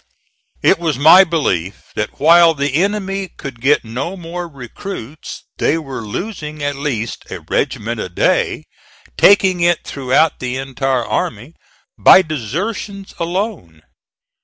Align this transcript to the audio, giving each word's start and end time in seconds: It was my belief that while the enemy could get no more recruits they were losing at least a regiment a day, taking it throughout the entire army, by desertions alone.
It 0.63 0.79
was 0.79 0.97
my 0.97 1.23
belief 1.23 1.91
that 1.93 2.19
while 2.19 2.55
the 2.55 2.73
enemy 2.73 3.27
could 3.27 3.61
get 3.61 3.85
no 3.85 4.17
more 4.17 4.47
recruits 4.47 5.43
they 5.59 5.77
were 5.77 6.01
losing 6.01 6.63
at 6.63 6.75
least 6.75 7.29
a 7.29 7.41
regiment 7.41 7.99
a 7.99 8.09
day, 8.09 8.63
taking 9.15 9.59
it 9.61 9.83
throughout 9.85 10.39
the 10.39 10.55
entire 10.57 11.05
army, 11.05 11.53
by 11.99 12.23
desertions 12.23 13.13
alone. 13.19 13.83